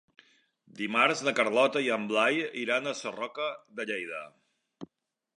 [0.77, 3.51] Dimarts na Carlota i en Blai iran a Sarroca
[3.81, 4.23] de Lleida.